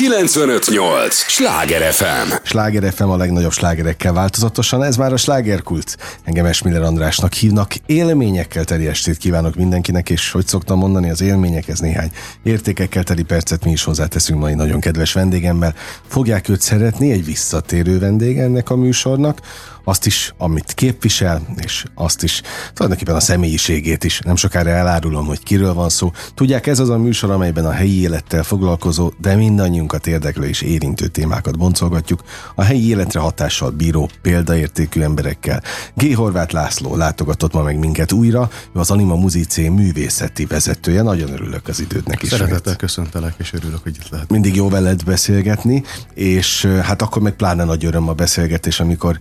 [0.00, 1.14] 958!
[1.14, 2.32] Sláger FM!
[2.42, 5.96] Sláger FM a legnagyobb slágerekkel változatosan, ez már a slágerkult.
[6.24, 11.80] Engem Esmiller Andrásnak hívnak, élményekkel teli estét kívánok mindenkinek, és hogy szoktam mondani, az élményekhez
[11.80, 12.10] néhány
[12.42, 15.74] értékekkel teli percet mi is hozzáteszünk mai nagyon kedves vendégemmel.
[16.08, 19.38] Fogják őt szeretni, egy visszatérő vendég ennek a műsornak,
[19.84, 22.42] azt is, amit képvisel, és azt is,
[22.72, 24.18] tulajdonképpen a személyiségét is.
[24.18, 26.12] Nem sokára elárulom, hogy kiről van szó.
[26.34, 31.06] Tudják, ez az a műsor, amelyben a helyi élettel foglalkozó, de mindannyiunkat érdeklő és érintő
[31.06, 32.22] témákat boncolgatjuk,
[32.54, 35.62] a helyi életre hatással bíró, példaértékű emberekkel.
[35.94, 36.14] G.
[36.14, 41.02] Horváth László látogatott ma meg minket újra, ő az Anima Muzicé művészeti vezetője.
[41.02, 42.28] Nagyon örülök az idődnek is.
[42.28, 44.30] Szeretettel köszöntelek, és örülök, hogy itt lehet.
[44.30, 45.82] Mindig jó veled beszélgetni,
[46.14, 49.18] és hát akkor meg pláne nagy öröm a beszélgetés, amikor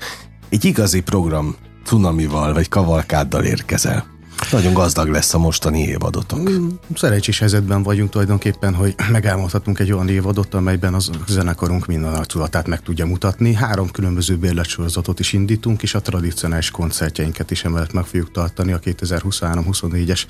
[0.50, 4.19] egy igazi program cunamival vagy kavalkáddal érkezel.
[4.52, 6.50] Nagyon gazdag lesz a mostani évadotok.
[6.50, 12.68] Mm, szerencsés helyzetben vagyunk tulajdonképpen, hogy megálmodhatunk egy olyan évadot, amelyben az zenekarunk minden arculatát
[12.68, 13.54] meg tudja mutatni.
[13.54, 18.80] Három különböző bérletsorozatot is indítunk, és a tradicionális koncertjeinket is emellett meg fogjuk tartani a
[18.80, 20.24] 2023-24-es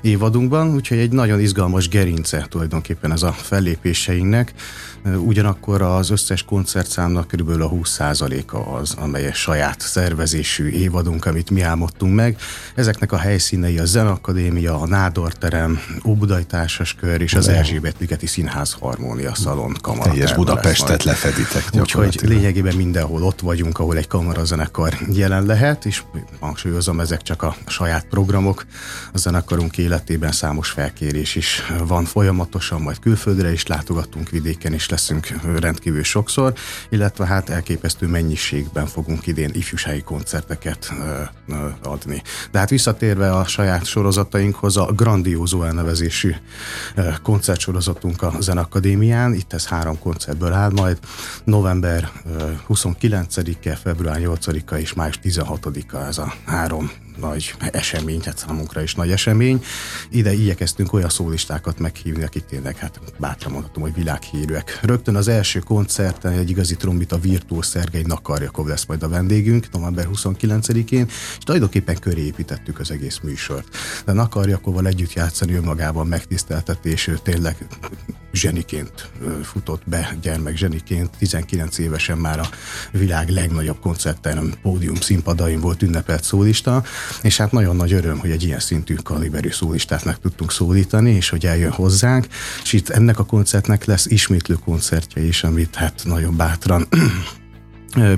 [0.00, 4.52] évadunkban, úgyhogy egy nagyon izgalmas gerince tulajdonképpen ez a fellépéseinknek.
[5.04, 12.14] Ugyanakkor az összes koncertszámnak körülbelül a 20%-a az, amely saját szervezésű évadunk, amit mi álmodtunk
[12.14, 12.36] meg.
[12.74, 19.34] Ezeknek a helyszínei a Zenakadémia, a Nádorterem, Óbudai Társaskör és az Erzsébet Ligeti Színház Harmónia
[19.34, 20.10] Szalon kamara.
[20.10, 21.64] Teljes Budapestet lefeditek.
[21.72, 26.02] Úgyhogy lényegében mindenhol ott vagyunk, ahol egy kamarazenekar jelen lehet, és
[26.40, 28.64] hangsúlyozom, ezek csak a saját programok.
[29.12, 35.28] A zenekarunk életében számos felkérés is van folyamatosan, majd külföldre is látogatunk vidéken, és leszünk
[35.58, 36.52] rendkívül sokszor,
[36.90, 40.92] illetve hát elképesztő mennyiségben fogunk idén ifjúsági koncerteket
[41.82, 42.22] adni.
[42.50, 46.34] De hát visszatérve a saját sorozatainkhoz, a Grandiózó elnevezésű
[47.22, 50.98] koncertsorozatunk a Zenakadémián, itt ez három koncertből áll majd,
[51.44, 52.10] november
[52.68, 59.10] 29-e, február 8-a és május 16-a ez a három nagy esemény, hát számunkra is nagy
[59.10, 59.64] esemény.
[60.10, 64.78] Ide igyekeztünk olyan szólistákat meghívni, akik tényleg, hát bátran mondhatom, hogy világhírűek.
[64.82, 70.08] Rögtön az első koncerten egy igazi trombita virtuó Szergei Nakarjakov lesz majd a vendégünk, november
[70.12, 71.06] 29-én,
[71.38, 73.76] és tulajdonképpen köré építettük az egész műsort.
[74.04, 77.56] De Nakarjakovval együtt játszani önmagában megtiszteltetés, ő tényleg
[78.32, 79.10] zseniként
[79.42, 82.48] futott be, gyermek zseniként, 19 évesen már a
[82.90, 86.84] világ legnagyobb koncerten, pódium színpadain volt ünnepelt szólista,
[87.22, 91.28] és hát nagyon nagy öröm, hogy egy ilyen szintű kaliberű szólistát meg tudtunk szólítani, és
[91.28, 92.26] hogy eljön hozzánk,
[92.62, 96.88] és itt ennek a koncertnek lesz ismétlő koncertje is, amit hát nagyon bátran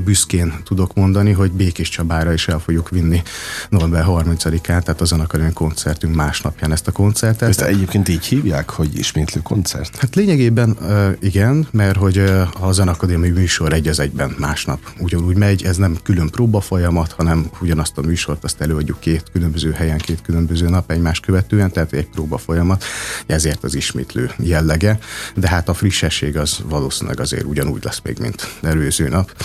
[0.05, 3.23] büszkén tudok mondani, hogy Békés Csabára is el fogjuk vinni
[3.69, 7.49] november 30-án, tehát azon a koncertünk másnapján ezt a koncertet.
[7.49, 9.97] Ezt egyébként így hívják, hogy ismétlő koncert?
[9.97, 10.77] Hát lényegében
[11.21, 12.19] igen, mert hogy
[12.61, 17.51] a zenakadémiai műsor egy az egyben másnap ugyanúgy megy, ez nem külön próba folyamat, hanem
[17.61, 22.09] ugyanazt a műsort azt előadjuk két különböző helyen, két különböző nap egymás követően, tehát egy
[22.09, 22.85] próba folyamat,
[23.27, 24.99] ezért az ismétlő jellege,
[25.35, 29.45] de hát a frissesség az valószínűleg azért ugyanúgy lesz még, mint előző nap.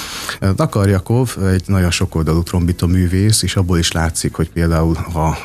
[0.56, 4.98] Dakarjakov egy nagyon sokoldalú trombita művész, és abból is látszik, hogy például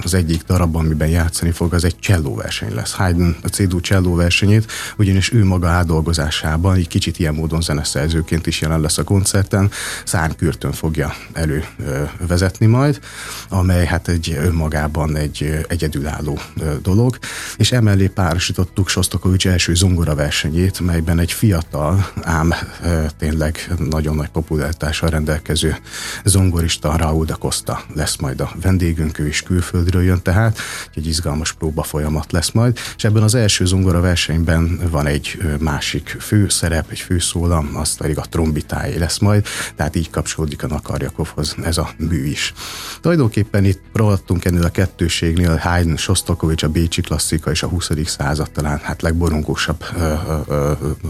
[0.03, 2.93] az egyik darabban, amiben játszani fog, az egy cselló verseny lesz.
[2.93, 8.61] Haydn a CDU cselló versenyét, ugyanis ő maga átdolgozásában, egy kicsit ilyen módon zeneszerzőként is
[8.61, 9.71] jelen lesz a koncerten,
[10.05, 13.01] szárnkürtön fogja elővezetni majd,
[13.49, 16.39] amely hát egy önmagában egy egyedülálló
[16.83, 17.19] dolog,
[17.57, 22.55] és emellé párosítottuk Sostakovics első zongora versenyét, melyben egy fiatal, ám
[23.19, 25.77] tényleg nagyon nagy populár hallgatással rendelkező
[26.25, 30.59] zongorista Raúl da Costa lesz majd a vendégünk, ő is külföldről jön tehát,
[30.95, 36.17] egy izgalmas próba folyamat lesz majd, és ebben az első zongora versenyben van egy másik
[36.21, 41.79] főszerep, egy főszólam, az pedig a trombitáé lesz majd, tehát így kapcsolódik a Nakarjakovhoz ez
[41.79, 42.53] a mű is.
[43.01, 47.91] Tulajdonképpen itt próbáltunk ennél a kettőségnél Haydn, Shostakovich, a Bécsi klasszika és a 20.
[48.05, 49.85] század talán hát legborongósabb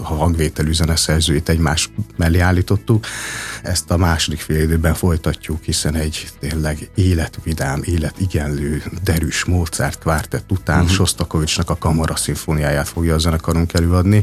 [0.03, 3.07] hangvételű zeneszerzőit egymás mellé állítottuk,
[3.63, 10.81] ezt a második fél időben folytatjuk, hiszen egy tényleg életvidám, életigenlő, derűs Mozart kvártett után
[10.81, 10.95] uh-huh.
[10.97, 14.23] Sostakovicsnak a kamara szimfóniáját fogja a zenekarunk előadni,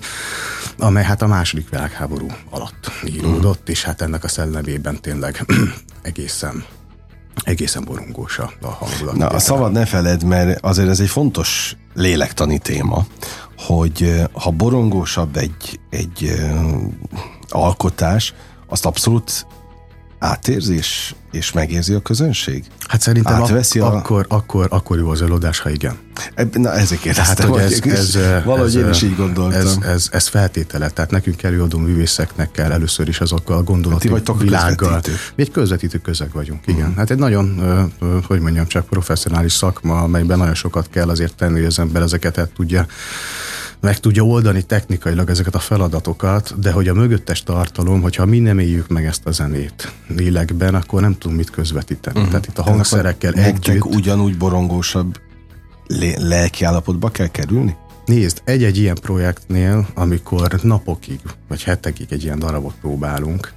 [0.77, 3.69] amely hát a második világháború alatt íródott, uh-huh.
[3.69, 5.45] és hát ennek a szellemében tényleg
[6.01, 6.65] egészen
[7.43, 9.15] egészen borongós a, hangulat.
[9.15, 13.05] Na, a szabad ne feled, mert azért ez egy fontos lélektani téma,
[13.57, 16.41] hogy ha borongósabb egy, egy
[17.49, 18.33] alkotás,
[18.71, 19.45] azt abszolút
[20.19, 22.65] átérzi és, és megérzi a közönség?
[22.87, 23.95] Hát szerintem ak- a...
[23.95, 25.97] akkor, akkor, akkor jó az előadás, ha igen.
[26.51, 29.61] Na ezért kérdeztem, hát, hogy ez, ez, valahogy ez, én is így gondoltam.
[29.61, 34.31] Ez, ez, ez feltétele, tehát nekünk előadó művészeknek kell először is azokkal a gondolati hát
[34.37, 35.01] világgal.
[35.35, 36.81] Mi egy közvetítő közeg vagyunk, igen.
[36.81, 36.95] Uh-huh.
[36.97, 37.61] Hát egy nagyon,
[38.27, 42.37] hogy mondjam, csak professzionális szakma, amelyben nagyon sokat kell azért tenni, hogy az ember ezeket
[42.37, 42.85] el tudja
[43.81, 48.59] meg tudja oldani technikailag ezeket a feladatokat, de hogy a mögöttes tartalom, hogyha mi nem
[48.59, 52.17] éljük meg ezt a zenét lélekben, akkor nem tudunk mit közvetíteni.
[52.17, 52.31] Uh-huh.
[52.31, 53.85] Tehát itt a hangszerekkel együtt...
[53.85, 55.19] ugyanúgy borongósabb
[56.17, 57.75] lelki állapotba kell kerülni?
[58.05, 63.53] Nézd, egy-egy ilyen projektnél, amikor napokig vagy hetekig egy ilyen darabot próbálunk,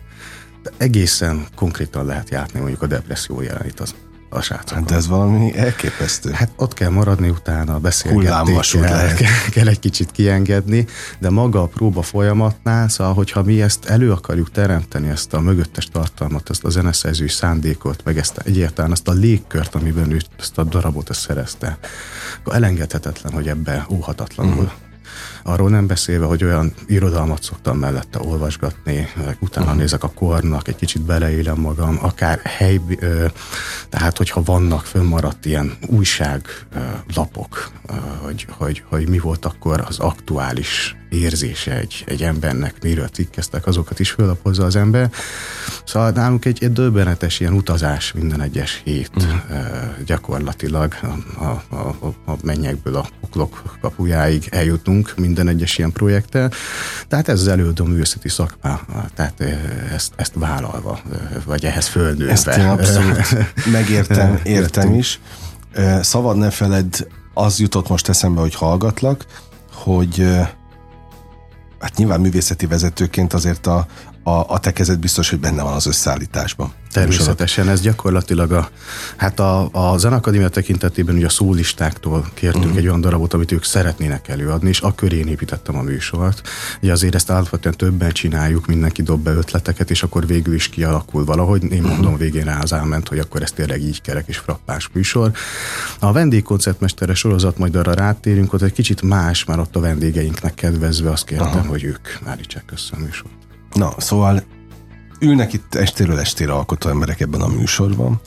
[0.63, 3.95] de egészen konkrétan lehet játni mondjuk a depresszió jelenít az
[4.29, 4.79] a srácok.
[4.79, 6.31] Hát ez valami elképesztő.
[6.31, 8.55] Hát ott kell maradni utána, beszélgetni
[9.15, 10.87] kell, kell egy kicsit kiengedni,
[11.19, 15.87] de maga a próba folyamatnál, szóval, hogyha mi ezt elő akarjuk teremteni, ezt a mögöttes
[15.87, 20.65] tartalmat, ezt a zeneszerzői szándékot, meg ezt egyáltalán ezt a légkört, amiben ő ezt a
[20.65, 21.79] darabot ezt szerezte,
[22.39, 24.83] akkor elengedhetetlen, hogy ebbe óhatatlanul uh-huh
[25.43, 29.09] Arról nem beszélve, hogy olyan irodalmat szoktam mellette olvasgatni,
[29.41, 29.81] utána uh-huh.
[29.81, 32.81] nézek a kornak, egy kicsit beleélem magam, akár hely,
[33.89, 37.71] tehát hogyha vannak fönnmaradt ilyen újságlapok,
[38.23, 43.99] hogy, hogy, hogy mi volt akkor az aktuális érzése egy, egy embernek, miről cikkeztek, azokat
[43.99, 45.11] is fölapozza az ember.
[45.85, 49.35] Szóval nálunk egy, egy döbbenetes ilyen utazás minden egyes hét uh-huh.
[50.07, 50.95] gyakorlatilag
[51.39, 56.51] a, a, a, a mennyekből a poklok kapujáig eljutunk minden egyes ilyen projekttel.
[57.09, 58.81] Tehát ez az előadó művészeti szakma,
[59.15, 59.41] tehát
[59.93, 61.01] ezt, ezt vállalva,
[61.45, 62.33] vagy ehhez fölnőve.
[62.33, 63.19] Ezt én abszolút
[63.73, 65.21] megértem, értem is.
[66.01, 69.27] Szabad ne feled, az jutott most eszembe, hogy hallgatlak,
[69.73, 70.27] hogy
[71.85, 73.87] hát nyilván művészeti vezetőként azért a,
[74.25, 76.73] a, a te kezed biztos, hogy benne van az összeállításban.
[76.93, 78.69] Természetesen, ez gyakorlatilag a,
[79.17, 82.79] hát a, a Zenakadémia tekintetében ugye a szólistáktól kértünk uh-huh.
[82.79, 86.49] egy olyan darabot, amit ők szeretnének előadni, és a körén építettem a műsort.
[86.83, 91.25] Ugye azért ezt alapvetően többen csináljuk, mindenki dob be ötleteket, és akkor végül is kialakul
[91.25, 91.63] valahogy.
[91.63, 91.89] Én mhm.
[91.89, 92.19] mondom uh-huh.
[92.19, 95.33] végén rá az álment, hogy akkor ez tényleg így kerek és frappás műsor.
[95.99, 101.11] A vendégkoncertmestere sorozat, majd arra rátérünk, ott egy kicsit más, már ott a vendégeinknek kedvezve
[101.11, 101.67] azt kértem, uh-huh.
[101.67, 103.44] hogy ők állítsák össze a műsort.
[103.75, 104.43] Na, szóval
[105.21, 108.21] ülnek itt estéről estére alkotó emberek ebben a műsorban,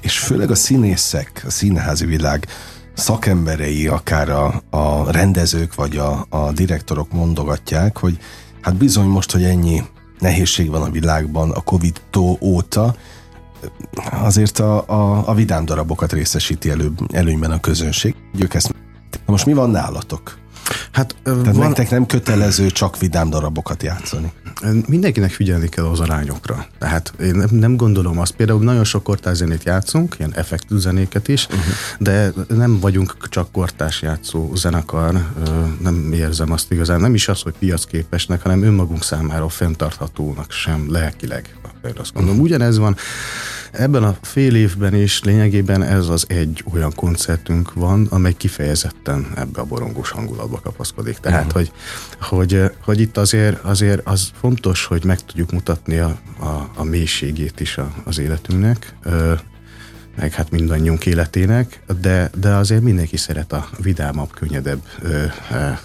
[0.00, 2.46] és főleg a színészek, a színházi világ
[2.94, 8.18] szakemberei, akár a, a rendezők vagy a, a direktorok mondogatják, hogy
[8.60, 9.82] hát bizony most, hogy ennyi
[10.18, 12.00] nehézség van a világban a covid
[12.40, 12.96] óta,
[14.10, 18.14] azért a, a, a vidám darabokat részesíti elő, előnyben a közönség.
[18.38, 18.74] Ők ezt,
[19.26, 20.38] most mi van nálatok?
[20.92, 21.66] Hát, Tehát van...
[21.66, 24.32] nektek nem kötelező csak vidám darabokat játszani.
[24.86, 26.66] Mindenkinek figyelni kell az arányokra.
[26.78, 31.28] Tehát én nem, nem gondolom azt, például nagyon sok kortárs zenét játszunk, ilyen effektű zenéket
[31.28, 31.64] is, uh-huh.
[31.98, 35.26] de nem vagyunk csak kortárs játszó zenekar,
[35.82, 41.56] nem érzem azt igazán, nem is az, hogy piacképesnek, hanem önmagunk számára fenntarthatónak sem lelkileg.
[41.96, 42.48] Azt mondom, uh-huh.
[42.48, 42.96] ugyanez van
[43.70, 49.60] Ebben a fél évben is lényegében ez az egy olyan koncertünk van, amely kifejezetten ebbe
[49.60, 51.18] a borongós hangulatba kapaszkodik.
[51.18, 51.52] Tehát, uh-huh.
[51.52, 51.72] hogy,
[52.20, 57.60] hogy, hogy itt azért, azért az fontos, hogy meg tudjuk mutatni a, a, a mélységét
[57.60, 58.94] is a, az életünknek
[60.18, 65.24] meg hát mindannyiunk életének, de, de azért mindenki szeret a vidámabb, könnyedebb ö,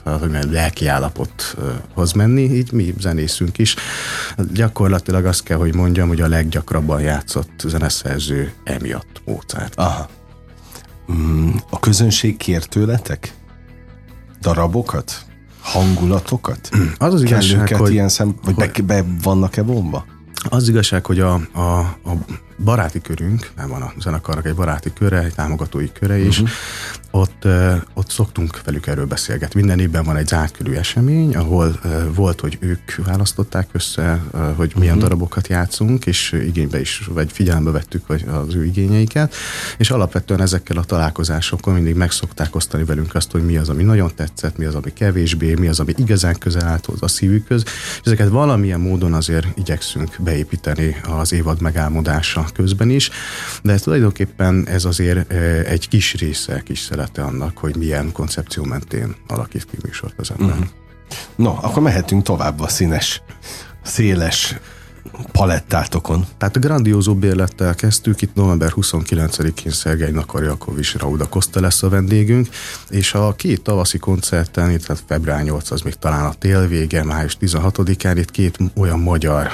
[0.06, 3.76] ö, lelki állapothoz menni, így mi zenészünk is.
[4.54, 9.76] Gyakorlatilag azt kell, hogy mondjam, hogy a leggyakrabban játszott zeneszerző emiatt Mozart.
[9.76, 10.10] Aha.
[11.12, 13.34] Mm, a közönség kér tőletek?
[14.42, 15.26] Darabokat?
[15.62, 16.70] Hangulatokat?
[16.98, 17.92] Az az igazság, hogy...
[17.92, 18.84] ilyen szem, vagy hogy...
[18.84, 20.06] be, be vannak-e bomba?
[20.50, 22.18] Az igazság, hogy a, a, a
[22.58, 26.56] baráti körünk, nem van a zenekarnak egy baráti köre, egy támogatói köre is, uh-huh
[27.16, 27.48] ott,
[27.94, 29.60] ott szoktunk velük erről beszélgetni.
[29.60, 31.80] Minden évben van egy zárt körű esemény, ahol
[32.16, 34.22] volt, hogy ők választották össze,
[34.56, 35.10] hogy milyen uh-huh.
[35.10, 39.34] darabokat játszunk, és igénybe is, vagy figyelembe vettük az ő igényeiket,
[39.78, 44.12] és alapvetően ezekkel a találkozásokon mindig megszokták osztani velünk azt, hogy mi az, ami nagyon
[44.16, 48.30] tetszett, mi az, ami kevésbé, mi az, ami igazán közel állt a szívükhöz, és ezeket
[48.30, 53.10] valamilyen módon azért igyekszünk beépíteni az évad megálmodása közben is,
[53.64, 55.32] de tulajdonképpen ez azért
[55.66, 60.56] egy kis része, kis ismerete annak, hogy milyen koncepció mentén alakít ki műsort az ember.
[60.56, 60.68] Uh-huh.
[61.36, 63.22] No, akkor mehetünk tovább a színes,
[63.84, 64.56] széles
[65.32, 66.26] palettátokon.
[66.38, 71.90] Tehát a grandiózó bérlettel kezdtük, itt november 29-én Szergei Nakarjakov és Rauda Costa lesz a
[71.90, 72.48] vendégünk,
[72.90, 77.04] és a két tavaszi koncerten, itt tehát február 8 az még talán a tél vége,
[77.04, 79.52] május 16-án itt két olyan magyar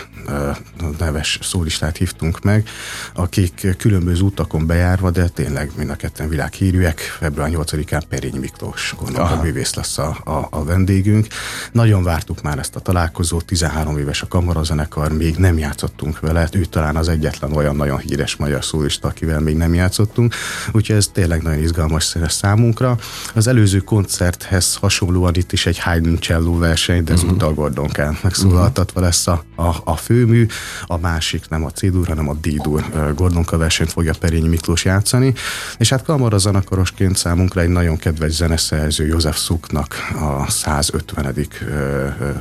[0.99, 2.67] neves szólistát hívtunk meg,
[3.13, 6.99] akik különböző utakon bejárva, de tényleg mind a ketten világhírűek.
[6.99, 11.27] Február 8-án Perényi Miklós gondolom, a művész lesz a, a, a vendégünk.
[11.71, 16.65] Nagyon vártuk már ezt a találkozót, 13 éves a kamarazenekar, még nem játszottunk vele, ő
[16.65, 20.35] talán az egyetlen olyan nagyon híres magyar szólista, akivel még nem játszottunk,
[20.71, 22.97] úgyhogy ez tényleg nagyon izgalmas számunkra.
[23.33, 27.43] Az előző koncerthez hasonlóan itt is egy Haydn cello verseny, de ez uh-huh.
[27.43, 30.45] a Gordon kell megszólaltatva lesz a, a, a főmű,
[30.85, 35.33] a másik nem a C-dur, hanem a D-dur Gordonka versenyt fogja Perényi Miklós játszani,
[35.77, 41.35] és hát kamara zenekarosként számunkra egy nagyon kedves zeneszerző József Szuknak a 150.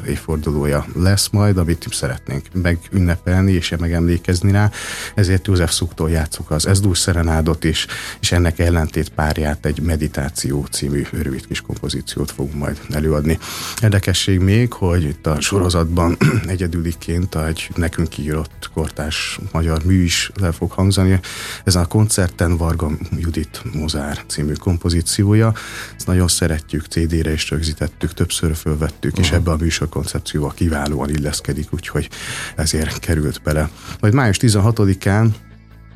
[0.06, 2.44] évfordulója lesz majd, amit szeretnénk
[2.90, 4.70] megünnepelni és megemlékezni rá,
[5.14, 7.86] ezért József Szuktól játszuk az Ezdur Szerenádot is,
[8.20, 13.38] és ennek ellentét párját egy meditáció című rövid kis kompozíciót fogunk majd előadni.
[13.82, 16.16] Érdekesség még, hogy itt a sorozatban
[16.46, 21.20] egyedüliként egy nekünk írott kortás magyar mű is le fog hangzani.
[21.64, 25.52] Ez a koncerten Varga Judit Mozár című kompozíciója.
[25.96, 29.26] Ezt nagyon szeretjük, CD-re is rögzítettük, többször fölvettük, uh-huh.
[29.26, 32.08] és ebbe a műsor koncepcióval kiválóan illeszkedik, úgyhogy
[32.56, 33.68] ezért került bele.
[34.00, 35.28] Majd május 16-án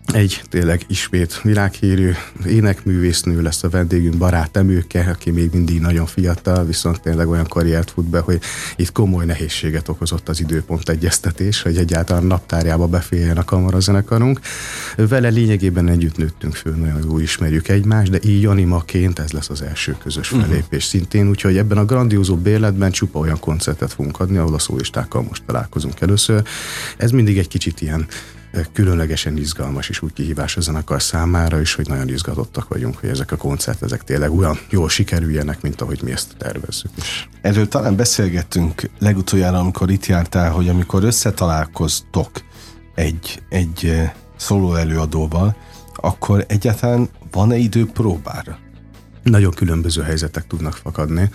[0.07, 2.13] egy tényleg ismét világhírű
[2.47, 7.91] énekművésznő lesz a vendégünk, barát Emőke, aki még mindig nagyon fiatal, viszont tényleg olyan karriert
[7.91, 8.41] fut be, hogy
[8.77, 14.41] itt komoly nehézséget okozott az időpont egyeztetés, hogy egyáltalán naptárjába beférjen a kamarazenekarunk.
[14.97, 19.63] Vele lényegében együtt nőttünk föl, nagyon jól ismerjük egymást, de így animaként ez lesz az
[19.63, 20.41] első közös mhm.
[20.41, 20.81] felépés uh-huh.
[20.81, 25.43] szintén, úgyhogy ebben a grandiózó bérletben csupa olyan koncertet fogunk adni, ahol a szólistákkal most
[25.47, 26.43] találkozunk először.
[26.97, 28.07] Ez mindig egy kicsit ilyen
[28.73, 33.33] különlegesen izgalmas és úgy kihívás a zenekar számára is, hogy nagyon izgatottak vagyunk, hogy ezek
[33.33, 37.29] a koncert, ezek tényleg olyan jól sikerüljenek, mint ahogy mi ezt tervezzük is.
[37.41, 42.31] Erről talán beszélgettünk legutoljára, amikor itt jártál, hogy amikor összetalálkoztok
[42.95, 45.57] egy, egy szóló előadóval,
[45.95, 48.59] akkor egyáltalán van-e idő próbára?
[49.23, 51.31] Nagyon különböző helyzetek tudnak fakadni,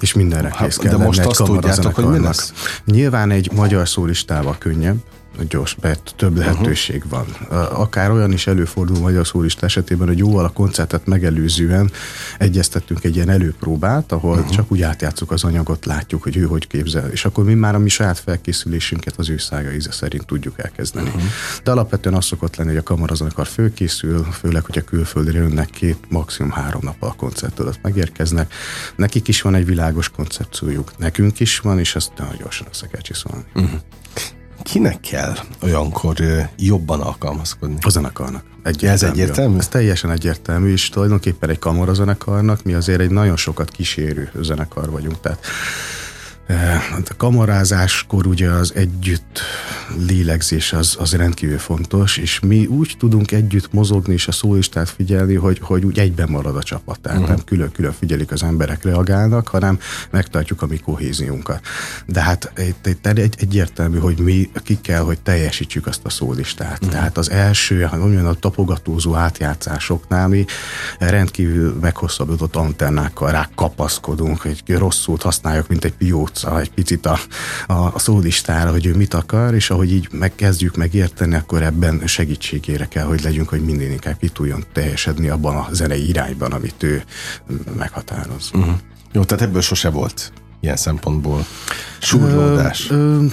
[0.00, 2.52] és mindenre hát, kész kell De most azt tudjátok, hogy mi lesz?
[2.84, 4.96] Nyilván egy magyar szólistával könnyebb,
[5.48, 7.26] gyors, mert több lehetőség van.
[7.72, 11.90] Akár olyan is előfordul magyar szólista esetében, hogy jóval a koncertet megelőzően
[12.38, 14.50] egyeztettünk egy ilyen előpróbát, ahol uh-huh.
[14.50, 17.78] csak úgy átjátszuk az anyagot, látjuk, hogy ő hogy képzel, és akkor mi már a
[17.78, 21.08] mi saját felkészülésünket az ő szága íze szerint tudjuk elkezdeni.
[21.08, 21.22] Uh-huh.
[21.64, 26.52] De alapvetően az szokott lenni, hogy a kamarazonekar fölkészül, főleg, hogyha külföldre jönnek két, maximum
[26.52, 28.54] három nap a koncert alatt megérkeznek.
[28.96, 33.00] Nekik is van egy világos koncepciójuk, nekünk is van, és ezt nagyon gyorsan össze kell
[33.00, 33.44] csiszolni.
[33.54, 33.80] Uh-huh
[34.62, 36.16] kinek kell olyankor
[36.56, 37.76] jobban alkalmazkodni?
[37.80, 38.44] A zenekarnak.
[38.62, 38.94] Egyértelmű.
[38.94, 39.58] Ez egyértelmű?
[39.58, 45.20] Ez teljesen egyértelmű, és tulajdonképpen egy kamarazenekarnak mi azért egy nagyon sokat kísérő zenekar vagyunk.
[45.20, 45.48] Tehát Eh,
[47.08, 49.40] a kamarázáskor ugye az együtt
[50.06, 55.34] lélegzés az, az rendkívül fontos, és mi úgy tudunk együtt mozogni és a szólistát figyelni,
[55.34, 57.00] hogy, hogy úgy egyben marad a csapat.
[57.00, 57.34] Tehát uh-huh.
[57.34, 59.78] nem külön-külön figyelik az emberek, reagálnak, hanem
[60.10, 61.60] megtartjuk a mi kohéziunkat.
[62.06, 66.72] De hát itt, itt egy, egyértelmű, hogy mi ki kell, hogy teljesítsük azt a szólistát.
[66.72, 66.90] Uh-huh.
[66.90, 70.44] Tehát az első, ha olyan a tapogatózó átjátszásoknál mi
[70.98, 77.06] rendkívül meghosszabbított antennákkal rá kapaszkodunk, hogy rossz szót használjuk, mint egy pióc rátsza egy picit
[77.06, 77.18] a,
[77.66, 82.86] a, a szólistára, hogy ő mit akar, és ahogy így megkezdjük megérteni, akkor ebben segítségére
[82.88, 87.02] kell, hogy legyünk, hogy minden inkább ki tudjon teljesedni abban a zenei irányban, amit ő
[87.76, 88.50] meghatároz.
[88.54, 88.74] Uh-huh.
[89.12, 91.44] Jó, tehát ebből sose volt ilyen szempontból
[91.98, 92.90] súrlódás?
[92.90, 93.26] Ö, ö,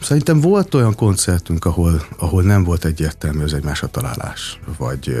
[0.00, 5.16] szerintem volt olyan koncertünk, ahol, ahol nem volt egyértelmű az egymásra találás, vagy,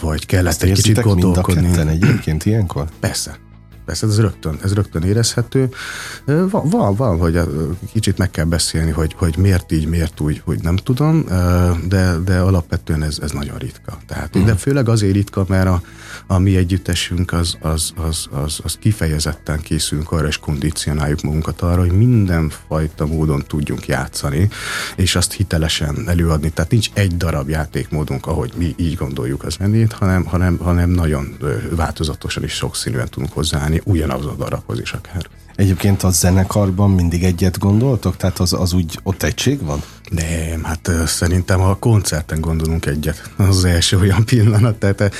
[0.00, 1.60] vagy kellett Ezt egy kicsit gondolkodni.
[1.60, 2.88] mind a ketten egyébként ilyenkor?
[3.00, 3.38] Persze.
[3.84, 5.68] Persze, ez rögtön, ez rögtön érezhető.
[6.24, 7.40] Van, van, van, hogy
[7.92, 11.24] kicsit meg kell beszélni, hogy, hogy miért így, miért úgy, hogy nem tudom,
[11.88, 13.98] de, de alapvetően ez, ez nagyon ritka.
[14.06, 14.44] Tehát, uh-huh.
[14.44, 15.82] De főleg azért ritka, mert a,
[16.26, 21.80] a mi együttesünk az, az, az, az, az kifejezetten készülünk arra, és kondicionáljuk magunkat arra,
[21.80, 24.48] hogy mindenfajta módon tudjunk játszani,
[24.96, 26.50] és azt hitelesen előadni.
[26.50, 31.36] Tehát nincs egy darab játékmódunk, ahogy mi így gondoljuk az zenét, hanem, hanem, hanem nagyon
[31.70, 35.28] változatosan és sokszínűen tudunk hozzáállni ugyanaz a darabhoz is akár.
[35.56, 38.16] Egyébként a zenekarban mindig egyet gondoltok?
[38.16, 39.82] Tehát az, az úgy ott egység van?
[40.10, 43.30] Nem, hát szerintem a koncerten gondolunk egyet.
[43.36, 44.74] Az, az első olyan pillanat.
[44.74, 45.14] Tehát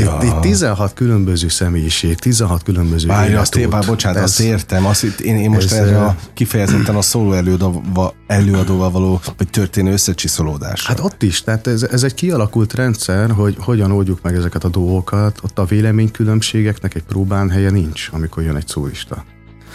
[0.00, 0.18] ja.
[0.22, 4.86] itt, itt 16 különböző személyiség, 16 különböző Várja, azt én, bocsánat, ez, azt értem.
[4.86, 9.92] Azt, én, én most ez, erre a, kifejezetten a szóló előadóval, előadóval való, vagy történő
[9.92, 10.86] összecsiszolódás.
[10.86, 14.68] Hát ott is, tehát ez, ez egy kialakult rendszer, hogy hogyan oldjuk meg ezeket a
[14.68, 15.40] dolgokat.
[15.42, 19.24] Ott a véleménykülönbségeknek egy próbán helye nincs, amikor jön egy szólista.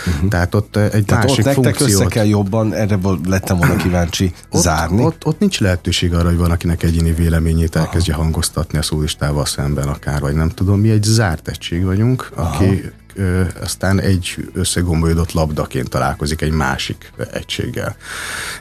[0.08, 0.30] Uh-huh.
[0.30, 2.02] Tehát ott egy Tehát másik ott nektek funkciót...
[2.02, 5.04] össze kell jobban, erre lettem volna kíváncsi, ott, zárni.
[5.04, 9.88] Ott, ott nincs lehetőség arra, hogy van, akinek egyéni véleményét elkezdje hangoztatni a szólistával szemben
[9.88, 10.80] akár, vagy nem tudom.
[10.80, 12.56] Mi egy zárt egység vagyunk, Aha.
[12.56, 17.96] aki ö, aztán egy összegombolyodott labdaként találkozik egy másik egységgel.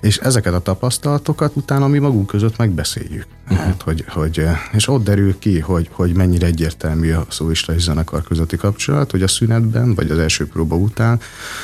[0.00, 3.26] És ezeket a tapasztalatokat utána mi magunk között megbeszéljük.
[3.42, 3.66] Uh-huh.
[3.66, 8.22] Hát, hogy, hogy, és ott derül ki, hogy, hogy mennyire egyértelmű a szólista és zenekar
[8.22, 11.20] közötti kapcsolat, hogy a szünetben, vagy az első próba után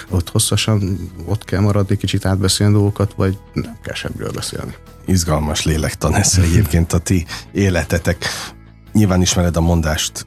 [0.08, 4.74] ott hosszasan ott kell maradni, kicsit átbeszélni dolgokat, vagy nem kell semmiről beszélni.
[5.06, 8.24] Izgalmas lélektan ez egyébként a ti életetek.
[8.92, 10.26] Nyilván ismered a mondást,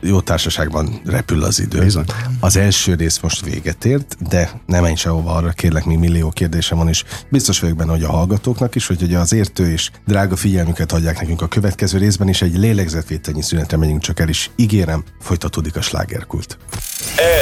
[0.00, 1.80] jó társaságban repül az idő.
[1.80, 2.04] Bizony.
[2.40, 6.78] Az első rész most véget ért, de nem menj sehova arra, kérlek, még millió kérdésem
[6.78, 10.36] van, és biztos vagyok benne, hogy a hallgatóknak is, hogy, hogy az értő és drága
[10.36, 15.04] figyelmüket adják nekünk a következő részben, és egy lélegzetvételnyi szünetre megyünk csak el, is ígérem,
[15.20, 16.58] folytatódik a slágerkult.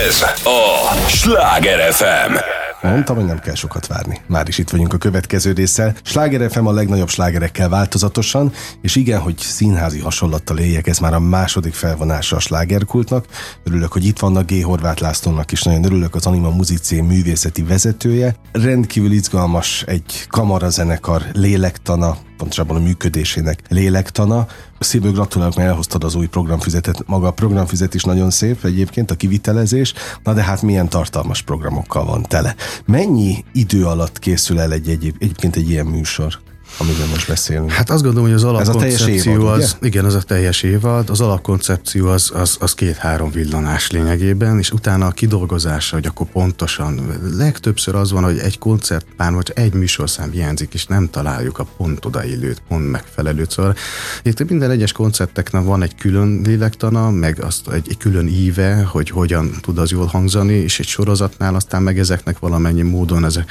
[0.07, 2.67] Ez a Sláger FM.
[2.83, 4.21] Mondtam, hogy nem kell sokat várni.
[4.27, 5.95] Már is itt vagyunk a következő résszel.
[6.03, 11.21] Sláger FM a legnagyobb slágerekkel változatosan, és igen, hogy színházi hasonlattal éljek, ez már a
[11.21, 13.27] második felvonása a slágerkultnak.
[13.65, 14.63] Örülök, hogy itt vannak G.
[14.63, 18.37] Horváth Lászlónak is, nagyon örülök az Anima Muzicé művészeti vezetője.
[18.53, 24.47] Rendkívül izgalmas egy kamarazenekar lélektana, pontosabban a működésének lélektana.
[24.79, 27.07] Szívből gratulálok, mert elhoztad az új programfüzetet.
[27.07, 29.95] Maga a programfüzet is nagyon szép egyébként, a kivitelezés.
[30.25, 32.55] Na de hát milyen tartalmas programokkal van tele.
[32.85, 36.39] Mennyi idő alatt készül el egy, egy egyébként egy ilyen műsor?
[36.77, 37.71] Amiről most beszélünk.
[37.71, 39.89] Hát azt gondolom, hogy az alapkoncepció évad, az, ugye?
[39.89, 45.07] igen, az a teljes évad, az alapkoncepció az, az, az két-három villanás lényegében, és utána
[45.07, 50.75] a kidolgozása, hogy akkor pontosan, legtöbbször az van, hogy egy koncertpár vagy egy műsorszám hiányzik,
[50.75, 53.51] és nem találjuk a pont odaillőt, pont megfelelőt.
[53.51, 53.75] Szóval
[54.23, 59.11] itt minden egyes koncerteknek van egy külön lélektana, meg azt egy, egy külön íve, hogy
[59.11, 63.51] hogyan tud az jól hangzani, és egy sorozatnál aztán meg ezeknek valamennyi módon ezek,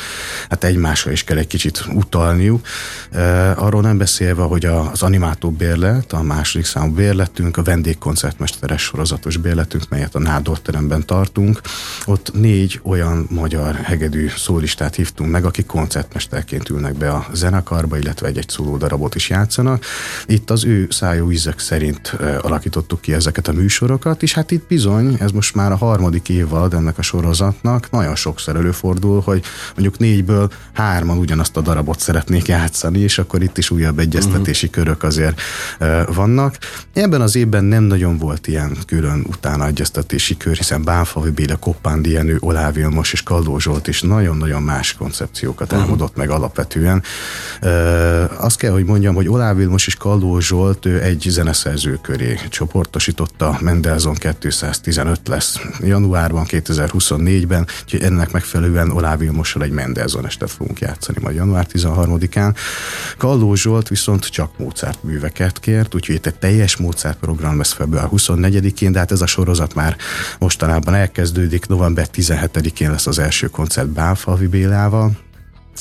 [0.50, 2.66] hát egymásra is kell egy kicsit utalniuk.
[3.56, 9.90] Arról nem beszélve, hogy az animátó bérlet, a második számú bérletünk, a vendégkoncertmesteres sorozatos bérletünk,
[9.90, 11.62] melyet a Nádor teremben tartunk,
[12.06, 18.28] ott négy olyan magyar hegedű szólistát hívtunk meg, akik koncertmesterként ülnek be a zenekarba, illetve
[18.28, 19.86] egy-egy szólódarabot is játszanak.
[20.26, 22.08] Itt az ő szájú ízek szerint
[22.42, 26.74] alakítottuk ki ezeket a műsorokat, és hát itt bizony, ez most már a harmadik évad
[26.74, 29.44] ennek a sorozatnak, nagyon sokszor előfordul, hogy
[29.76, 34.84] mondjuk négyből hárman ugyanazt a darabot szeretnék játszani, és akkor itt is újabb egyeztetési uh-huh.
[34.84, 35.42] körök azért
[36.14, 36.58] vannak.
[36.94, 42.12] Ebben az évben nem nagyon volt ilyen külön utána egyeztetési kör, hiszen Bánfavi Béla, Koppándi
[42.12, 45.82] Jenő, Olá Vilmos és Kaldó Zsolt is nagyon-nagyon más koncepciókat uh-huh.
[45.82, 47.04] álmodott meg alapvetően.
[48.38, 54.14] Azt kell, hogy mondjam, hogy Olá Vilmos és Kaldó Zsolt egy zeneszerző köré csoportosította, Mendelzon
[54.14, 61.36] 215 lesz januárban, 2024-ben, úgyhogy ennek megfelelően Olá Vilmossal egy Mendelzon estet fogunk játszani majd
[61.36, 62.56] január 13-án.
[63.18, 68.08] Kalló Zsolt viszont csak Mozart műveket kért, úgyhogy itt egy teljes Mozart program lesz február
[68.12, 69.96] 24-én, de hát ez a sorozat már
[70.40, 75.12] mostanában elkezdődik, november 17-én lesz az első koncert Bánfalvi Bélával,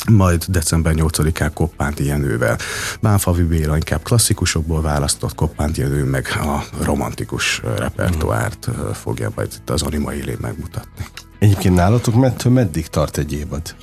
[0.08, 2.58] majd december 8-án Koppánt Jenővel.
[3.00, 9.82] Bánfavi Béla inkább klasszikusokból választott, Koppánt Jenő meg a romantikus repertoárt fogja majd itt az
[9.82, 11.06] anima élén megmutatni.
[11.38, 13.74] Egyébként nálatok mettől meddig tart egy évad?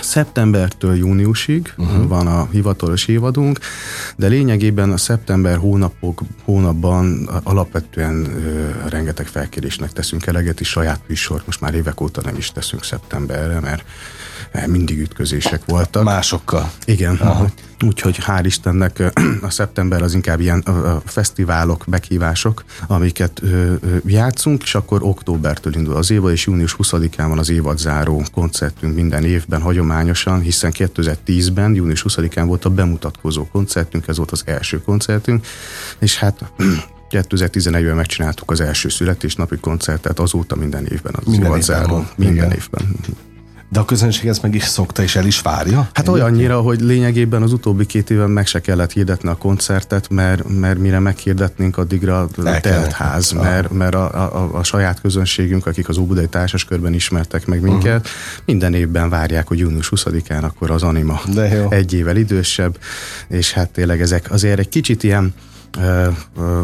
[0.00, 2.08] Szeptembertől júniusig uh-huh.
[2.08, 3.58] van a hivatalos évadunk,
[4.16, 11.46] de lényegében a szeptember hónapok, hónapban alapvetően ö, rengeteg felkérésnek teszünk eleget, és saját műsort
[11.46, 13.84] most már évek óta nem is teszünk szeptemberre, mert
[14.66, 16.04] mindig ütközések voltak.
[16.04, 16.70] Másokkal.
[16.84, 17.16] Igen.
[17.16, 17.46] Aha.
[17.84, 20.64] Úgyhogy hál' Istennek a szeptember az inkább ilyen
[21.04, 23.42] fesztiválok, meghívások, amiket
[24.04, 29.24] játszunk, és akkor októbertől indul az évad, és június 20-án van az évadzáró koncertünk minden
[29.24, 35.46] évben hagyományosan, hiszen 2010-ben, június 20-án volt a bemutatkozó koncertünk, ez volt az első koncertünk,
[35.98, 36.52] és hát
[37.10, 42.52] 2011-ben megcsináltuk az első születésnapi koncertet, azóta minden évben az minden évben, Minden Igen.
[42.52, 42.96] évben.
[43.68, 45.88] De a közönség ezt meg is szokta, és el is várja?
[45.92, 50.48] Hát olyannyira, hogy lényegében az utóbbi két éven meg se kellett hirdetni a koncertet, mert,
[50.48, 52.28] mert mire meghirdetnénk, addigra
[52.60, 57.60] telt ház, mert, mert a, a, a, saját közönségünk, akik az Óbudai Társaskörben ismertek meg
[57.60, 58.44] minket, uh-huh.
[58.44, 61.70] minden évben várják, hogy június 20-án akkor az Anima De jó.
[61.70, 62.78] egy évvel idősebb,
[63.28, 65.34] és hát tényleg ezek azért egy kicsit ilyen
[65.78, 66.62] ö, ö,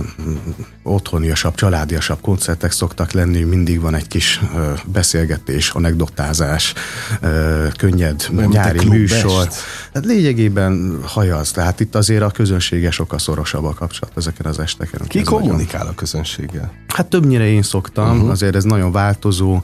[0.82, 6.74] otthoniasabb, családiasabb koncertek szoktak lenni, mindig van egy kis ö, beszélgetés, anekdotázás,
[7.20, 9.48] ö, könnyed Nem nyári műsor.
[9.94, 15.06] Hát lényegében hajaz, tehát itt azért a közönsége sokkal szorosabb a kapcsolat ezeken az esteken.
[15.06, 15.92] Ki kommunikál nagyon...
[15.92, 16.72] a közönséggel?
[16.88, 18.30] Hát többnyire én szoktam, uh-huh.
[18.30, 19.60] azért ez nagyon változó.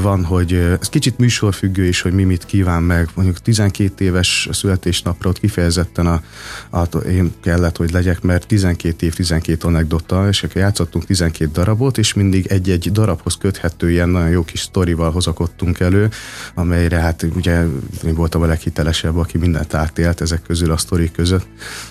[0.00, 3.08] Van, hogy ez kicsit műsorfüggő is, hogy mi mit kíván meg.
[3.14, 6.22] Mondjuk 12 éves születésnapra ott kifejezetten a,
[6.70, 12.14] a, én kellett, hogy legyek, mert 12 év, 12 anekdota, és játszottunk 12 darabot, és
[12.14, 16.08] mindig egy-egy darabhoz köthető ilyen nagyon jó kis sztorival hozakodtunk elő,
[16.54, 17.64] amelyre hát ugye
[18.04, 21.46] én voltam a leghitelesebb, aki mindent átélt ezek közül a sztorik között.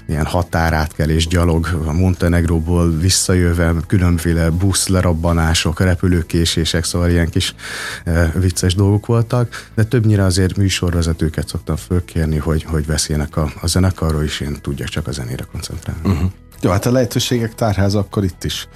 [0.07, 7.55] Ilyen határátkelés, gyalog, a Montenegróból visszajöve, különféle busz lerabbanások, repülőkésések, szóval ilyen kis
[8.05, 13.67] e, vicces dolgok voltak, de többnyire azért műsorvezetőket szoktam fölkérni, hogy, hogy beszéljenek a, a
[13.67, 16.09] zenekarról, és én tudjak csak a zenére koncentrálni.
[16.09, 16.31] Uh-huh.
[16.63, 18.67] Jó, hát a lehetőségek tárháza akkor itt is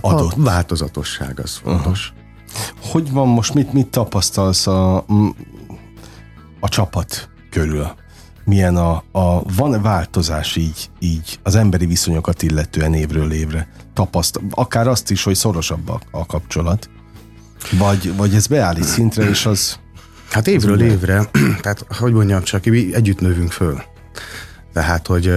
[0.00, 0.32] adott.
[0.32, 2.12] A változatosság az fontos.
[2.12, 2.90] Uh-huh.
[2.90, 4.96] Hogy van most, mit, mit tapasztalsz a,
[6.60, 7.86] a csapat körül?
[8.44, 13.68] Milyen a, a van változás így, így az emberi viszonyokat illetően évről évre?
[13.94, 16.90] Tapaszt, akár azt is, hogy szorosabb a, a kapcsolat,
[17.70, 19.78] vagy, vagy ez beállít szintre, és az...
[20.30, 21.24] Hát évről évre,
[21.62, 23.82] tehát hogy mondjam csak, mi együtt növünk föl.
[24.72, 25.32] Tehát, hogy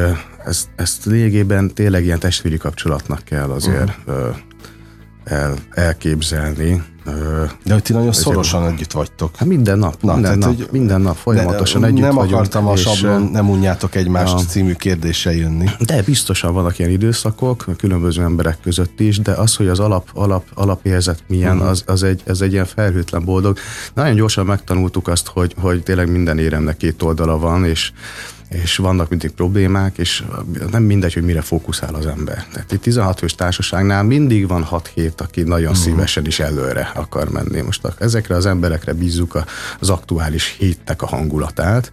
[0.45, 4.35] ezt, ezt lényegében tényleg ilyen testvéri kapcsolatnak kell azért uh-huh.
[5.23, 6.83] el, elképzelni.
[7.63, 9.35] De hogy ti nagyon szorosan egy, együtt vagytok.
[9.35, 12.29] Hát minden nap, Na, minden, tehát, nap hogy minden nap folyamatosan együtt nem vagyunk.
[12.29, 14.45] Nem akartam a sablon, nem unjátok egymást ja.
[14.45, 15.69] című kérdéssel jönni.
[15.79, 20.45] De biztosan vannak ilyen időszakok, különböző emberek között is, de az, hogy az alap, alap,
[20.53, 21.69] alapérzet milyen, uh-huh.
[21.69, 23.57] az, az egy, ez egy ilyen felhőtlen boldog.
[23.93, 27.91] Nagyon gyorsan megtanultuk azt, hogy, hogy tényleg minden éremnek két oldala van, és
[28.51, 30.23] és vannak mindig problémák, és
[30.71, 32.45] nem mindegy, hogy mire fókuszál az ember.
[32.51, 35.83] Tehát itt 16 fős társaságnál mindig van 6-7, aki nagyon uh-huh.
[35.83, 37.61] szívesen is előre akar menni.
[37.61, 39.43] Most ezekre az emberekre bízzuk
[39.79, 41.91] az aktuális héttek a hangulatát,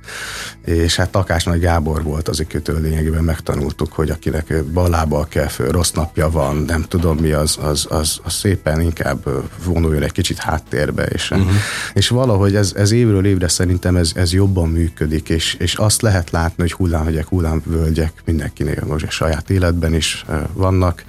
[0.64, 5.70] és hát Takás Nagy Gábor volt az, akitől lényegében megtanultuk, hogy akinek balába kell föl,
[5.70, 9.28] rossz napja van, nem tudom mi, az, az, az, az szépen inkább
[9.64, 11.50] vonuljon egy kicsit háttérbe, és, uh-huh.
[11.94, 16.30] és valahogy ez, ez évről évre szerintem ez, ez jobban működik, és, és azt lehet
[16.30, 21.04] látni, látni, hogy hullámhegyek, hullámvölgyek mindenkinél most a saját életben is vannak.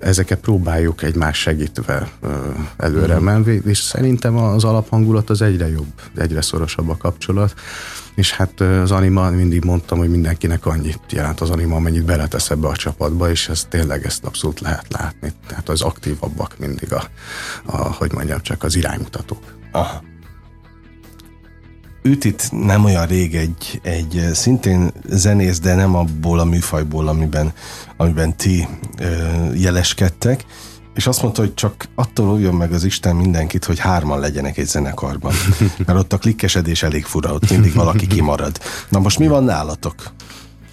[0.00, 2.08] Ezeket próbáljuk egymás segítve
[2.76, 3.24] előre uh-huh.
[3.24, 7.54] menni, és szerintem az alaphangulat az egyre jobb, egyre szorosabb a kapcsolat.
[8.14, 12.68] És hát az anima, mindig mondtam, hogy mindenkinek annyit jelent az anima, amennyit beletesz ebbe
[12.68, 15.32] a csapatba, és ez tényleg ezt abszolút lehet látni.
[15.46, 17.04] Tehát az aktívabbak mindig a,
[17.64, 19.42] a hogy mondjam, csak az iránymutatók.
[19.72, 20.14] Aha
[22.06, 27.52] őt itt nem olyan rég egy, egy szintén zenész, de nem abból a műfajból, amiben,
[27.96, 29.06] amiben ti ö,
[29.54, 30.44] jeleskedtek,
[30.94, 34.66] és azt mondta, hogy csak attól óvjon meg az Isten mindenkit, hogy hárman legyenek egy
[34.66, 35.32] zenekarban.
[35.86, 38.60] Mert ott a klikkesedés elég fura, ott mindig valaki kimarad.
[38.88, 39.94] Na most mi van nálatok?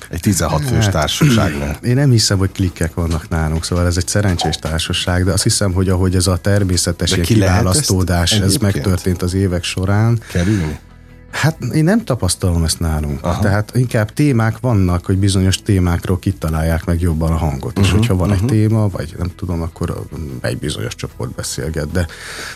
[0.10, 1.78] Egy 16 fős hát, társaságnál.
[1.84, 5.74] Én nem hiszem, hogy klikkek vannak nálunk, szóval ez egy szerencsés társaság, de azt hiszem,
[5.74, 10.20] hogy ahogy ez a természetes kiválasztódás, ez megtörtént az évek során.
[10.32, 10.80] Kerülni?
[11.34, 13.26] Hát én nem tapasztalom ezt nálunk.
[13.26, 13.42] Aha.
[13.42, 17.70] Tehát inkább témák vannak, hogy bizonyos témákról kitalálják meg jobban a hangot.
[17.70, 18.44] Uh-huh, és mhm, hogyha van uh-huh.
[18.44, 18.60] egy mhm.
[18.60, 20.06] téma, vagy nem tudom, akkor
[20.42, 22.08] egy bizonyos csoport beszélget, de,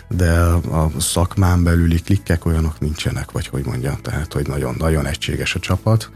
[0.08, 5.56] de a szakmán belüli klikkek olyanok nincsenek, vagy hogy mondjam, tehát hogy nagyon, nagyon egységes
[5.56, 6.10] a csapat.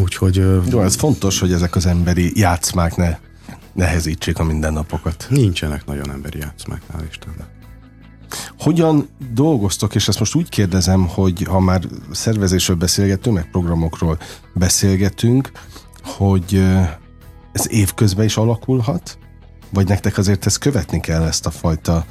[0.00, 0.36] Úgyhogy...
[0.70, 3.18] Jó, ez fontos, hogy ezek az emberi játszmák ne
[3.72, 5.26] nehezítsék a mindennapokat.
[5.30, 7.55] Nincsenek nagyon emberi játszmák, hál' Istennek.
[8.58, 14.18] Hogyan dolgoztok, és ezt most úgy kérdezem, hogy ha már szervezésről beszélgetünk, meg programokról
[14.54, 15.52] beszélgetünk,
[16.04, 16.64] hogy
[17.52, 19.18] ez évközben is alakulhat?
[19.70, 22.04] Vagy nektek azért ezt követni kell ezt a fajta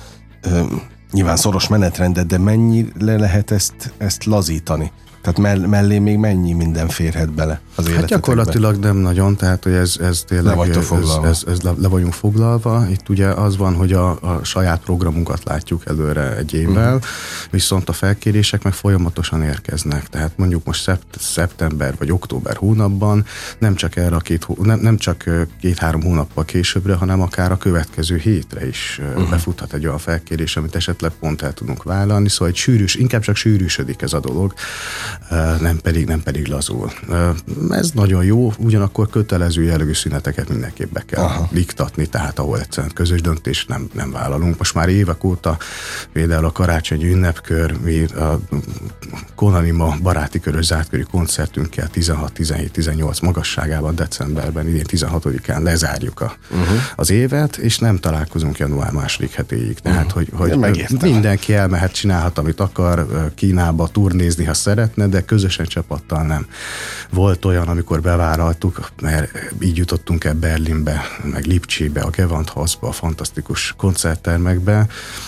[1.12, 4.92] nyilván szoros menetrendet, de mennyire lehet ezt, ezt lazítani?
[5.26, 9.74] Tehát mell- mellé még mennyi minden férhet bele az Hát gyakorlatilag nem nagyon, tehát hogy
[9.74, 10.58] ez, ez tényleg...
[10.58, 12.86] Le ez, ez, ez le, le vagyunk foglalva.
[12.90, 17.10] Itt ugye az van, hogy a, a saját programunkat látjuk előre egy évvel, uh-huh.
[17.50, 20.08] viszont a felkérések meg folyamatosan érkeznek.
[20.08, 23.26] Tehát mondjuk most szept, szeptember vagy október hónapban
[23.60, 25.24] nem csak erre a két, nem, nem csak
[25.62, 29.30] két-három hónappal későbbre, hanem akár a következő hétre is uh-huh.
[29.30, 32.30] befuthat egy olyan felkérés, amit esetleg pont el tudunk vállalni.
[32.30, 34.54] Szóval egy sűrűs, inkább csak sűrűsödik ez a dolog
[35.60, 36.92] nem pedig, nem pedig lazul.
[37.70, 41.50] Ez nagyon jó, ugyanakkor kötelező jellegű szüneteket mindenképp be kell Aha.
[41.52, 44.58] diktatni, tehát ahol egyszerűen közös döntés nem, nem vállalunk.
[44.58, 45.58] Most már évek óta
[46.14, 48.40] például a karácsonyi ünnepkör, mi a
[49.36, 56.78] Konanima baráti körös zártkörű koncertünkkel 16-17-18 magasságában decemberben, idén 16-án lezárjuk a, uh-huh.
[56.96, 59.80] az évet, és nem találkozunk január második hetéig.
[59.80, 60.38] Tehát, uh-huh.
[60.38, 66.48] hogy, hogy mindenki elmehet, csinálhat, amit akar, Kínába turnézni, ha szeretne, de közösen csapattal nem.
[67.10, 73.74] Volt olyan, amikor bevállaltuk, mert így jutottunk el Berlinbe, meg Lipcsébe, a Gewandhausba, a fantasztikus
[73.78, 74.88] koncerttermekbe,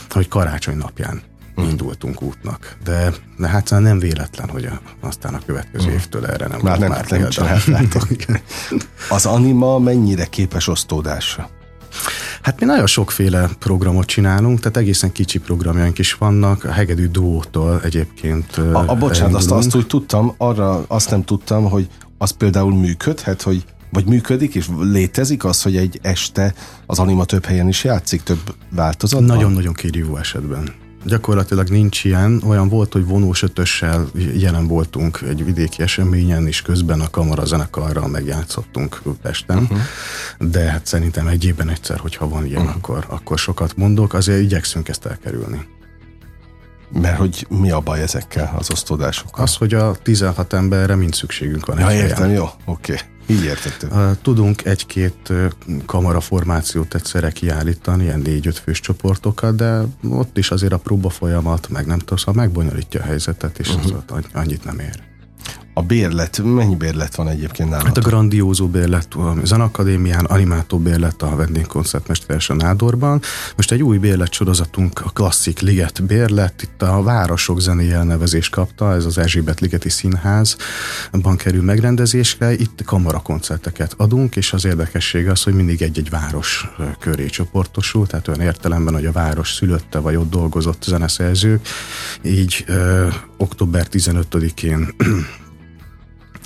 [0.10, 1.22] hogy karácsony napján
[1.56, 1.70] hmm.
[1.70, 2.76] indultunk útnak.
[2.84, 5.94] De, de hát szóval nem véletlen, hogy a, aztán a következő hmm.
[5.94, 8.08] évtől erre nem már nem, már nem csináltátok.
[9.10, 11.50] Az anima mennyire képes osztódásra?
[12.48, 17.82] Hát mi nagyon sokféle programot csinálunk, tehát egészen kicsi programjaink is vannak, a hegedű duótól
[17.84, 18.58] egyébként.
[18.58, 23.42] A, a bocsánat, azt, azt úgy tudtam, arra azt nem tudtam, hogy az például működhet,
[23.42, 26.54] hogy vagy működik, és létezik az, hogy egy este
[26.86, 29.36] az anima több helyen is játszik, több változatban?
[29.36, 30.74] Nagyon-nagyon kérjívó esetben.
[31.08, 32.42] Gyakorlatilag nincs ilyen.
[32.48, 38.08] Olyan volt, hogy vonós ötössel jelen voltunk egy vidéki eseményen, és közben a kamara zenekarral
[38.08, 39.58] megjátszottunk Pesten.
[39.58, 39.78] Uh-huh.
[40.40, 42.76] De hát szerintem egy évben egyszer, hogyha van ilyen, uh-huh.
[42.76, 44.14] akkor, akkor sokat mondok.
[44.14, 45.68] Azért igyekszünk ezt elkerülni.
[46.92, 49.44] Mert hogy mi a baj ezekkel az osztódásokkal?
[49.44, 51.80] Az, hogy a 16 emberre mind szükségünk van.
[51.80, 52.94] Ja, értem, jó, oké.
[52.94, 53.06] Okay.
[53.30, 54.18] Így értettem.
[54.22, 55.34] Tudunk egy-két
[55.86, 61.86] kamaraformációt egyszerre kiállítani, ilyen négy-öt fős csoportokat, de ott is azért a próba folyamat, meg
[61.86, 63.98] nem tudom, szóval megbonyolítja a helyzetet, és uh-huh.
[64.08, 65.04] az annyit nem ér.
[65.78, 67.96] A bérlet, mennyi bérlet van egyébként nálatok?
[67.96, 73.22] Hát a grandiózó bérlet a Zenakadémián, animátó bérlet a vendégkoncertmesteres a Nádorban.
[73.56, 78.94] Most egy új bérlet sorozatunk, a klasszik Liget bérlet, itt a Városok zené elnevezést kapta,
[78.94, 85.54] ez az Erzsébet Ligeti Színházban kerül megrendezésre, itt kamarakoncerteket adunk, és az érdekessége az, hogy
[85.54, 90.84] mindig egy-egy város köré csoportosul, tehát olyan értelemben, hogy a város szülötte vagy ott dolgozott
[90.84, 91.68] zeneszerzők,
[92.24, 94.96] így ö, október 15-én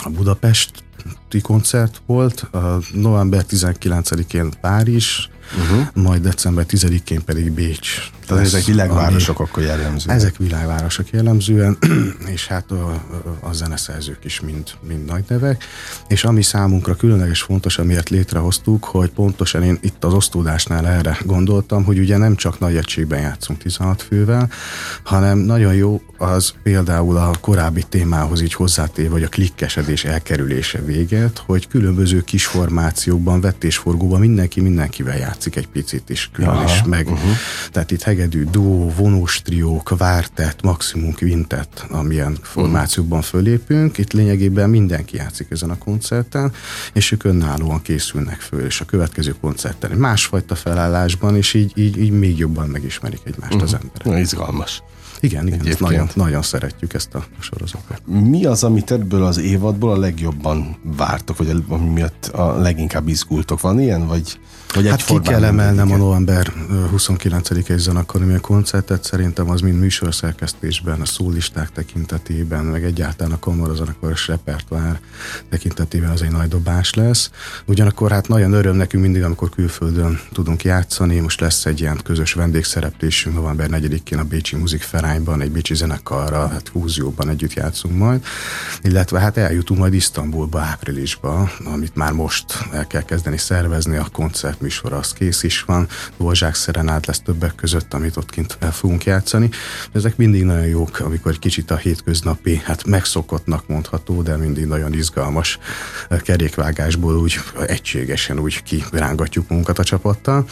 [0.04, 6.04] a Budapesti koncert volt, a november 19-én Párizs, uh-huh.
[6.04, 8.12] majd december 10-én pedig Bécs.
[8.38, 10.16] Tehát ezek világvárosok ami, akkor jellemzően.
[10.16, 11.78] Ezek világvárosok jellemzően,
[12.36, 13.04] és hát a,
[13.40, 15.64] a zeneszerzők is mind, mind nagy nevek.
[16.08, 21.84] És ami számunkra különleges fontos, amiért létrehoztuk, hogy pontosan én itt az osztódásnál erre gondoltam,
[21.84, 24.50] hogy ugye nem csak nagy egységben játszunk 16 fővel,
[25.04, 31.44] hanem nagyon jó az például a korábbi témához így hozzátéve, vagy a klikkesedés elkerülése véget,
[31.46, 37.08] hogy különböző kis formációkban, vettésforgóban mindenki mindenkivel játszik egy picit is külön Aha, is meg.
[37.08, 37.30] Uh-huh.
[37.72, 43.98] Tehát itt hegedű, duó, vonós triók, vártet, maximum quintet, amilyen formációkban fölépünk.
[43.98, 46.52] Itt lényegében mindenki játszik ezen a koncerten,
[46.94, 52.12] és ők önállóan készülnek föl, és a következő koncerten másfajta felállásban, és így, így, így
[52.12, 53.64] még jobban megismerik egymást uh-huh.
[53.64, 53.82] az mhm.
[53.84, 54.24] emberek.
[54.24, 54.84] Izgalmas.
[55.20, 58.02] Igen, igen ezt nagyon, nagyon szeretjük ezt a sorozatot.
[58.06, 63.62] Mi az, amit ebből az évadból a legjobban vártok, vagy ami miatt a leginkább izgultok?
[63.62, 64.40] Van ilyen, vagy
[64.74, 66.54] vagy hát ki kell emelnem a november
[66.96, 75.00] 29-i zenakadémia koncertet, szerintem az mind műsorszerkesztésben, a szólisták tekintetében, meg egyáltalán a kamarazenekaros repertoár
[75.50, 77.32] tekintetében az egy nagy dobás lesz.
[77.66, 81.20] Ugyanakkor hát nagyon öröm nekünk mindig, amikor külföldön tudunk játszani.
[81.20, 86.70] Most lesz egy ilyen közös vendégszereplésünk november 4-én a Bécsi Muzikferányban, egy bécsi zenekarral, hát
[86.70, 88.24] fúzióban együtt játszunk majd.
[88.82, 94.61] Illetve hát eljutunk majd Isztambulba áprilisba, amit már most el kell kezdeni szervezni a koncert
[94.62, 99.04] műsor az kész is van, Dvorzsák Szerenát lesz többek között, amit ott kint el fogunk
[99.04, 99.50] játszani.
[99.94, 105.60] Ezek mindig nagyon jók, amikor kicsit a hétköznapi, hát megszokottnak mondható, de mindig nagyon izgalmas
[106.24, 110.46] kerékvágásból úgy egységesen úgy kirángatjuk munkat a csapattal.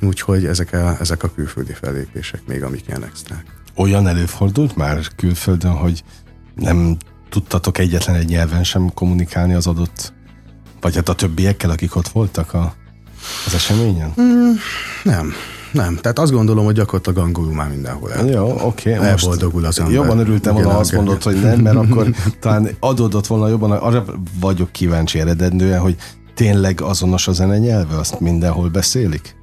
[0.00, 3.44] Úgyhogy ezek a, ezek a külföldi fellépések még amik ilyen extrák.
[3.76, 6.04] Olyan előfordult már külföldön, hogy
[6.54, 6.96] nem
[7.28, 10.12] tudtatok egyetlen egy nyelven sem kommunikálni az adott,
[10.80, 12.74] vagy hát a többiekkel, akik ott voltak a
[13.46, 14.12] az eseményen?
[14.20, 14.50] Mm,
[15.02, 15.32] nem.
[15.72, 15.96] nem.
[15.96, 18.26] Tehát azt gondolom, hogy gyakorlatilag angolul már mindenhol el.
[18.26, 18.94] Jó, oké.
[18.94, 19.94] Okay, Elboldogul az ember.
[19.94, 23.70] Jobban örültem volna, azt mondod, hogy nem, mert akkor talán adódott volna jobban.
[23.70, 24.04] Arra
[24.40, 25.96] vagyok kíváncsi eredendően, hogy
[26.34, 29.36] tényleg azonos a zene nyelve, azt mindenhol beszélik?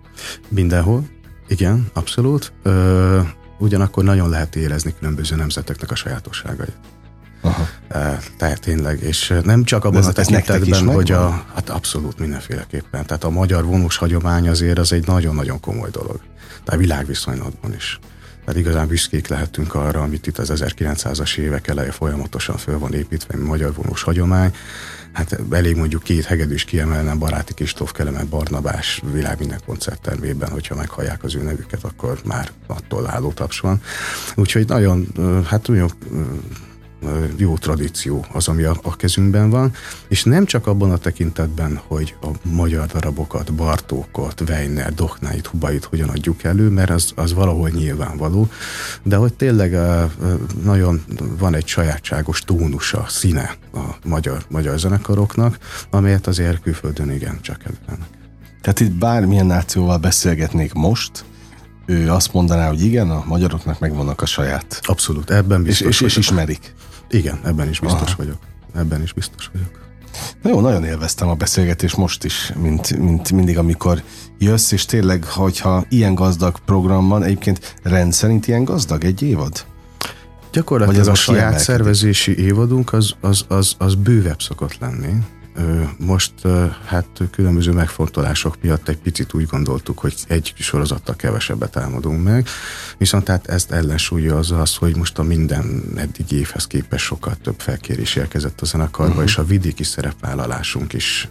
[0.49, 1.03] Mindenhol,
[1.47, 2.53] igen, abszolút.
[2.63, 3.19] Ö,
[3.59, 6.92] ugyanakkor nagyon lehet érezni különböző nemzeteknek a sajátosságait.
[7.43, 7.67] Aha.
[8.37, 13.05] Tehát tényleg, és nem csak abban ez, a tekintetben, hogy a, hát abszolút mindenféleképpen.
[13.05, 16.19] Tehát a magyar vonós hagyomány azért az egy nagyon-nagyon komoly dolog.
[16.63, 17.99] Tehát világviszonylatban is.
[18.45, 23.37] Tehát igazán büszkék lehetünk arra, amit itt az 1900-as évek eleje folyamatosan föl van építve,
[23.37, 24.55] magyar vonós hagyomány.
[25.11, 31.23] Hát elég mondjuk két hegedűs kiemelnem Baráti Kistóf Kelemet Barnabás világ minden koncerttermében, hogyha meghallják
[31.23, 33.81] az ő nevüket, akkor már attól álló taps van.
[34.35, 35.07] Úgyhogy nagyon,
[35.45, 35.91] hát nagyon
[37.35, 39.73] jó tradíció az, ami a, a kezünkben van,
[40.07, 46.09] és nem csak abban a tekintetben, hogy a magyar darabokat, Bartókot, Weiner, Dochnáit, Hubait hogyan
[46.09, 48.49] adjuk elő, mert az, az valahol nyilvánvaló,
[49.03, 49.77] de hogy tényleg
[50.63, 51.03] nagyon
[51.39, 55.57] van egy sajátságos tónusa, színe a magyar, magyar zenekaroknak,
[55.89, 58.07] amelyet azért külföldön igen csak kedvelnek.
[58.61, 61.25] Tehát itt bármilyen nációval beszélgetnék most,
[61.85, 64.79] ő azt mondaná, hogy igen, a magyaroknak megvannak a saját.
[64.83, 65.87] Abszolút, ebben biztos.
[65.87, 66.73] És, és, és ismerik.
[67.13, 68.15] Igen, ebben is biztos Aha.
[68.17, 68.37] vagyok.
[68.75, 69.81] Ebben is biztos vagyok.
[70.41, 74.03] Na jó, nagyon élveztem a beszélgetést most is, mint, mint mindig, amikor
[74.37, 79.65] jössz, és tényleg, hogyha ilyen gazdag program van, egyébként rendszerint ilyen gazdag egy évad?
[80.51, 85.13] Gyakorlatilag ez a saját szervezési évadunk az, az, az, az bővebb szokott lenni.
[85.97, 86.33] Most
[86.85, 92.47] hát különböző megfontolások miatt egy picit úgy gondoltuk, hogy egy sorozattal kevesebbet álmodunk meg,
[92.97, 97.59] viszont tehát ezt ellensúlya az az, hogy most a minden eddig évhez képest sokkal több
[97.59, 99.27] felkérés érkezett a zenekarba, uh-huh.
[99.27, 101.29] és a vidéki szerepvállalásunk is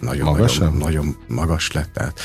[0.00, 2.20] nagyon, magas, nagyon, nagyon magas lett, tehát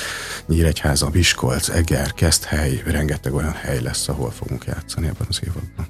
[0.48, 5.88] Nyíregyháza, Miskolc, Eger, Keszthely, rengeteg olyan hely lesz, ahol fogunk játszani ebben az évadban.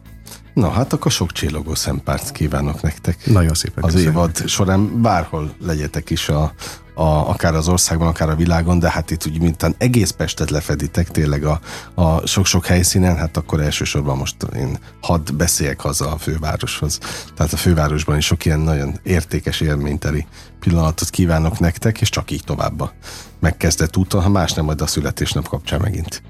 [0.57, 3.25] Na hát akkor sok csillogó szempárt kívánok nektek.
[3.25, 4.13] Nagyon szépen Az köszönjük.
[4.15, 6.53] évad során bárhol legyetek is a,
[6.97, 11.09] a, akár az országban, akár a világon, de hát itt úgy mintán egész Pestet lefeditek
[11.09, 11.59] tényleg a,
[11.95, 16.99] a sok-sok helyszínen, hát akkor elsősorban most én hadd beszéljek haza a fővároshoz.
[17.35, 20.25] Tehát a fővárosban is sok ilyen nagyon értékes élményteli
[20.59, 22.93] pillanatot kívánok nektek, és csak így tovább a
[23.39, 26.21] megkezdett úton, ha más nem, majd a születésnap kapcsán megint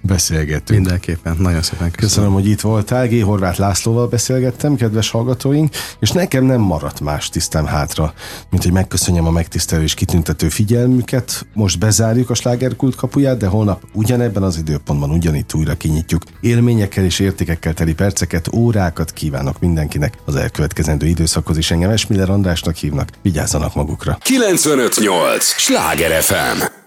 [0.00, 0.80] beszélgetünk.
[0.80, 2.08] Mindenképpen, nagyon szépen köszönöm.
[2.08, 3.08] Köszönöm, hogy itt voltál.
[3.08, 3.22] G.
[3.22, 8.14] Horváth Lászlóval beszélgettem, kedves hallgatóink, és nekem nem maradt más tisztem hátra,
[8.50, 11.46] mint hogy megköszönjem a megtisztelő és kitüntető figyelmüket.
[11.52, 16.22] Most bezárjuk a slágerkult kapuját, de holnap ugyanebben az időpontban ugyanitt újra kinyitjuk.
[16.40, 21.70] Élményekkel és értékekkel teli perceket, órákat kívánok mindenkinek az elkövetkezendő időszakhoz is.
[21.70, 23.08] Engem Esmiller Andrásnak hívnak.
[23.22, 24.18] Vigyázzanak magukra.
[24.20, 25.44] 958!
[25.44, 26.83] Sláger FM!